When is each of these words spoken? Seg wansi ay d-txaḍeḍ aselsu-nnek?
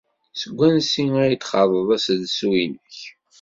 Seg 0.41 0.53
wansi 0.57 1.05
ay 1.23 1.33
d-txaḍeḍ 1.35 1.89
aselsu-nnek? 1.95 2.97